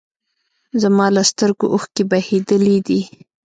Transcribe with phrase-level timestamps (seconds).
[0.81, 3.01] زما له سترګو اوښکې بهېدلي دي